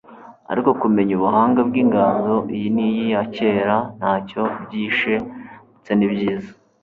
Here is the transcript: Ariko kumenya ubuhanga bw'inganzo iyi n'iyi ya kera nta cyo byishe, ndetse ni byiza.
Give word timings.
Ariko 0.51 0.69
kumenya 0.81 1.11
ubuhanga 1.15 1.59
bw'inganzo 1.69 2.35
iyi 2.55 2.67
n'iyi 2.75 3.05
ya 3.13 3.21
kera 3.35 3.77
nta 3.97 4.13
cyo 4.29 4.43
byishe, 4.63 5.13
ndetse 5.79 5.91
ni 5.95 6.07
byiza. 6.13 6.51